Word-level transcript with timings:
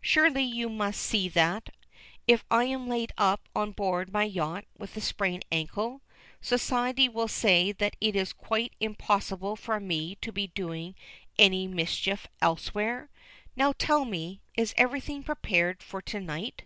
Surely 0.00 0.44
you 0.44 0.68
must 0.68 1.00
see 1.02 1.28
that, 1.28 1.70
if 2.28 2.44
I 2.52 2.66
am 2.66 2.86
laid 2.88 3.10
up 3.18 3.48
on 3.52 3.72
board 3.72 4.12
my 4.12 4.22
yacht 4.22 4.64
with 4.78 4.96
a 4.96 5.00
sprained 5.00 5.44
ankle, 5.50 6.02
Society 6.40 7.08
will 7.08 7.26
say 7.26 7.72
that 7.72 7.96
it 8.00 8.14
is 8.14 8.32
quite 8.32 8.74
impossible 8.78 9.56
for 9.56 9.80
me 9.80 10.14
to 10.20 10.30
be 10.30 10.46
doing 10.46 10.94
any 11.36 11.66
mischief 11.66 12.28
elsewhere. 12.40 13.10
Now, 13.56 13.72
tell 13.76 14.04
me, 14.04 14.40
is 14.56 14.72
everything 14.76 15.24
prepared 15.24 15.82
for 15.82 16.00
to 16.00 16.20
night?" 16.20 16.62